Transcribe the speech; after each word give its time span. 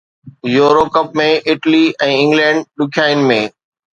euro 0.55 0.83
cup 0.95 1.09
۾ 1.19 1.27
Italy 1.51 1.83
۽ 2.07 2.09
England 2.23 2.57
ڏکيائين 2.83 3.19
۾ 3.33 3.39